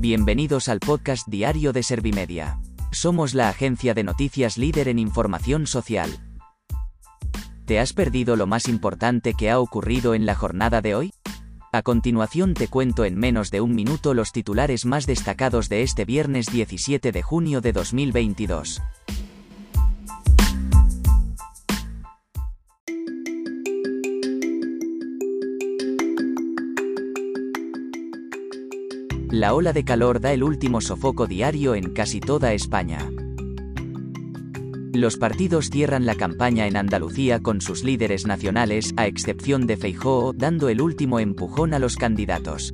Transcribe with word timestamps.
Bienvenidos 0.00 0.70
al 0.70 0.80
podcast 0.80 1.28
diario 1.28 1.74
de 1.74 1.82
Servimedia. 1.82 2.58
Somos 2.90 3.34
la 3.34 3.50
agencia 3.50 3.92
de 3.92 4.02
noticias 4.02 4.56
líder 4.56 4.88
en 4.88 4.98
información 4.98 5.66
social. 5.66 6.10
¿Te 7.66 7.78
has 7.78 7.92
perdido 7.92 8.34
lo 8.34 8.46
más 8.46 8.66
importante 8.66 9.34
que 9.34 9.50
ha 9.50 9.60
ocurrido 9.60 10.14
en 10.14 10.24
la 10.24 10.34
jornada 10.34 10.80
de 10.80 10.94
hoy? 10.94 11.12
A 11.70 11.82
continuación 11.82 12.54
te 12.54 12.68
cuento 12.68 13.04
en 13.04 13.18
menos 13.18 13.50
de 13.50 13.60
un 13.60 13.74
minuto 13.74 14.14
los 14.14 14.32
titulares 14.32 14.86
más 14.86 15.04
destacados 15.04 15.68
de 15.68 15.82
este 15.82 16.06
viernes 16.06 16.46
17 16.46 17.12
de 17.12 17.20
junio 17.20 17.60
de 17.60 17.74
2022. 17.74 18.80
La 29.30 29.54
ola 29.54 29.72
de 29.72 29.84
calor 29.84 30.20
da 30.20 30.32
el 30.32 30.42
último 30.42 30.80
sofoco 30.80 31.28
diario 31.28 31.76
en 31.76 31.90
casi 31.90 32.18
toda 32.18 32.52
España. 32.52 33.12
Los 34.92 35.18
partidos 35.18 35.70
cierran 35.70 36.04
la 36.04 36.16
campaña 36.16 36.66
en 36.66 36.76
Andalucía 36.76 37.40
con 37.40 37.60
sus 37.60 37.84
líderes 37.84 38.26
nacionales, 38.26 38.92
a 38.96 39.06
excepción 39.06 39.68
de 39.68 39.76
Feijóo, 39.76 40.32
dando 40.32 40.68
el 40.68 40.80
último 40.80 41.20
empujón 41.20 41.74
a 41.74 41.78
los 41.78 41.94
candidatos. 41.94 42.72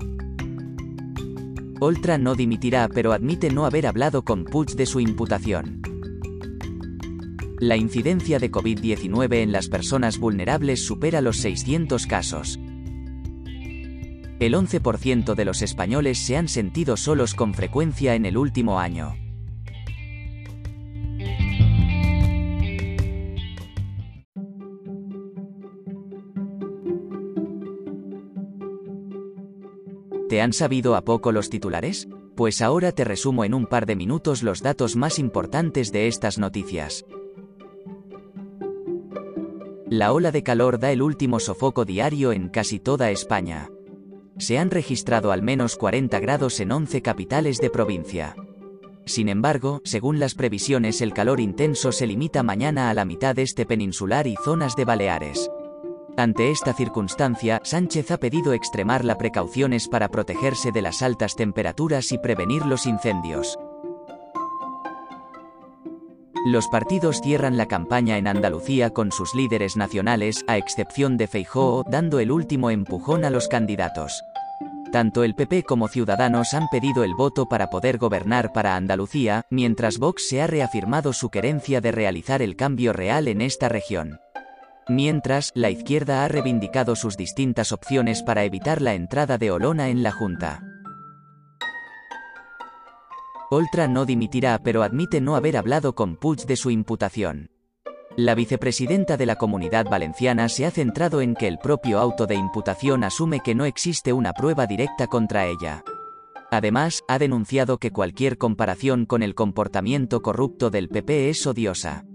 Oltra 1.78 2.16
no 2.16 2.34
dimitirá 2.34 2.88
pero 2.88 3.12
admite 3.12 3.50
no 3.50 3.66
haber 3.66 3.86
hablado 3.86 4.24
con 4.24 4.44
Puig 4.44 4.76
de 4.76 4.86
su 4.86 5.00
imputación. 5.00 5.82
La 7.60 7.76
incidencia 7.76 8.38
de 8.38 8.50
COVID-19 8.50 9.42
en 9.42 9.52
las 9.52 9.68
personas 9.68 10.18
vulnerables 10.18 10.86
supera 10.86 11.20
los 11.20 11.36
600 11.36 12.06
casos. 12.06 12.58
El 14.38 14.52
11% 14.52 15.34
de 15.34 15.44
los 15.46 15.62
españoles 15.62 16.18
se 16.18 16.36
han 16.36 16.48
sentido 16.48 16.98
solos 16.98 17.32
con 17.32 17.54
frecuencia 17.54 18.14
en 18.14 18.26
el 18.26 18.36
último 18.36 18.78
año. 18.78 19.14
¿Te 30.28 30.42
han 30.42 30.52
sabido 30.52 30.96
a 30.96 31.02
poco 31.02 31.32
los 31.32 31.48
titulares? 31.48 32.06
Pues 32.34 32.60
ahora 32.60 32.92
te 32.92 33.04
resumo 33.04 33.42
en 33.44 33.54
un 33.54 33.64
par 33.64 33.86
de 33.86 33.96
minutos 33.96 34.42
los 34.42 34.60
datos 34.60 34.96
más 34.96 35.18
importantes 35.18 35.92
de 35.92 36.08
estas 36.08 36.36
noticias. 36.38 37.06
La 39.88 40.12
ola 40.12 40.30
de 40.30 40.42
calor 40.42 40.78
da 40.78 40.92
el 40.92 41.00
último 41.00 41.40
sofoco 41.40 41.86
diario 41.86 42.32
en 42.32 42.50
casi 42.50 42.78
toda 42.78 43.10
España 43.10 43.70
se 44.38 44.58
han 44.58 44.70
registrado 44.70 45.32
al 45.32 45.42
menos 45.42 45.76
40 45.76 46.18
grados 46.20 46.60
en 46.60 46.72
11 46.72 47.02
capitales 47.02 47.58
de 47.58 47.70
provincia. 47.70 48.36
Sin 49.06 49.28
embargo, 49.28 49.80
según 49.84 50.18
las 50.18 50.34
previsiones 50.34 51.00
el 51.00 51.12
calor 51.12 51.40
intenso 51.40 51.92
se 51.92 52.06
limita 52.06 52.42
mañana 52.42 52.90
a 52.90 52.94
la 52.94 53.04
mitad 53.04 53.38
este 53.38 53.64
peninsular 53.64 54.26
y 54.26 54.36
zonas 54.44 54.74
de 54.74 54.84
Baleares. 54.84 55.50
Ante 56.16 56.50
esta 56.50 56.72
circunstancia, 56.72 57.60
Sánchez 57.62 58.10
ha 58.10 58.16
pedido 58.16 58.52
extremar 58.52 59.04
las 59.04 59.16
precauciones 59.16 59.86
para 59.86 60.08
protegerse 60.08 60.72
de 60.72 60.82
las 60.82 61.02
altas 61.02 61.36
temperaturas 61.36 62.10
y 62.10 62.18
prevenir 62.18 62.64
los 62.64 62.86
incendios. 62.86 63.58
Los 66.46 66.68
partidos 66.68 67.22
cierran 67.22 67.56
la 67.56 67.66
campaña 67.66 68.18
en 68.18 68.28
Andalucía 68.28 68.90
con 68.90 69.10
sus 69.10 69.34
líderes 69.34 69.76
nacionales, 69.76 70.44
a 70.46 70.56
excepción 70.56 71.16
de 71.16 71.26
Feijóo, 71.26 71.82
dando 71.90 72.20
el 72.20 72.30
último 72.30 72.70
empujón 72.70 73.24
a 73.24 73.30
los 73.30 73.48
candidatos. 73.48 74.22
Tanto 74.92 75.24
el 75.24 75.34
PP 75.34 75.64
como 75.64 75.88
Ciudadanos 75.88 76.54
han 76.54 76.68
pedido 76.68 77.02
el 77.02 77.16
voto 77.16 77.48
para 77.48 77.68
poder 77.68 77.98
gobernar 77.98 78.52
para 78.52 78.76
Andalucía, 78.76 79.42
mientras 79.50 79.98
Vox 79.98 80.28
se 80.28 80.40
ha 80.40 80.46
reafirmado 80.46 81.12
su 81.12 81.30
querencia 81.30 81.80
de 81.80 81.90
realizar 81.90 82.40
el 82.42 82.54
cambio 82.54 82.92
real 82.92 83.26
en 83.26 83.40
esta 83.40 83.68
región. 83.68 84.20
Mientras, 84.88 85.50
la 85.56 85.70
izquierda 85.70 86.24
ha 86.24 86.28
reivindicado 86.28 86.94
sus 86.94 87.16
distintas 87.16 87.72
opciones 87.72 88.22
para 88.22 88.44
evitar 88.44 88.82
la 88.82 88.94
entrada 88.94 89.36
de 89.36 89.50
Olona 89.50 89.88
en 89.88 90.04
la 90.04 90.12
Junta. 90.12 90.62
Oltra 93.50 93.86
no 93.86 94.04
dimitirá 94.04 94.58
pero 94.62 94.82
admite 94.82 95.20
no 95.20 95.36
haber 95.36 95.56
hablado 95.56 95.94
con 95.94 96.16
Puig 96.16 96.46
de 96.46 96.56
su 96.56 96.70
imputación. 96.70 97.50
La 98.16 98.34
vicepresidenta 98.34 99.16
de 99.16 99.26
la 99.26 99.36
Comunidad 99.36 99.86
Valenciana 99.88 100.48
se 100.48 100.66
ha 100.66 100.70
centrado 100.70 101.20
en 101.20 101.34
que 101.34 101.46
el 101.46 101.58
propio 101.58 102.00
auto 102.00 102.26
de 102.26 102.34
imputación 102.34 103.04
asume 103.04 103.40
que 103.40 103.54
no 103.54 103.66
existe 103.66 104.12
una 104.12 104.32
prueba 104.32 104.66
directa 104.66 105.06
contra 105.06 105.46
ella. 105.46 105.84
Además, 106.50 107.04
ha 107.08 107.18
denunciado 107.18 107.78
que 107.78 107.92
cualquier 107.92 108.38
comparación 108.38 109.04
con 109.04 109.22
el 109.22 109.34
comportamiento 109.34 110.22
corrupto 110.22 110.70
del 110.70 110.88
PP 110.88 111.28
es 111.28 111.46
odiosa. 111.46 112.06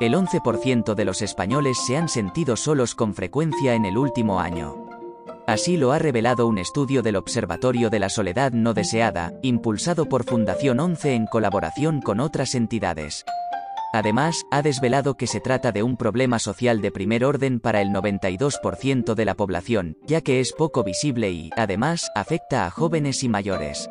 El 0.00 0.14
11% 0.14 0.94
de 0.94 1.04
los 1.04 1.22
españoles 1.22 1.76
se 1.84 1.96
han 1.96 2.08
sentido 2.08 2.56
solos 2.56 2.94
con 2.94 3.14
frecuencia 3.14 3.74
en 3.74 3.84
el 3.84 3.98
último 3.98 4.38
año. 4.38 4.86
Así 5.48 5.76
lo 5.76 5.90
ha 5.90 5.98
revelado 5.98 6.46
un 6.46 6.58
estudio 6.58 7.02
del 7.02 7.16
Observatorio 7.16 7.90
de 7.90 7.98
la 7.98 8.08
Soledad 8.08 8.52
No 8.52 8.74
Deseada, 8.74 9.32
impulsado 9.42 10.08
por 10.08 10.22
Fundación 10.22 10.78
11 10.78 11.14
en 11.14 11.26
colaboración 11.26 12.00
con 12.00 12.20
otras 12.20 12.54
entidades. 12.54 13.24
Además, 13.92 14.44
ha 14.52 14.62
desvelado 14.62 15.16
que 15.16 15.26
se 15.26 15.40
trata 15.40 15.72
de 15.72 15.82
un 15.82 15.96
problema 15.96 16.38
social 16.38 16.80
de 16.80 16.92
primer 16.92 17.24
orden 17.24 17.58
para 17.58 17.80
el 17.80 17.88
92% 17.88 19.14
de 19.14 19.24
la 19.24 19.34
población, 19.34 19.96
ya 20.06 20.20
que 20.20 20.38
es 20.38 20.52
poco 20.52 20.84
visible 20.84 21.32
y, 21.32 21.50
además, 21.56 22.08
afecta 22.14 22.66
a 22.66 22.70
jóvenes 22.70 23.24
y 23.24 23.28
mayores. 23.28 23.90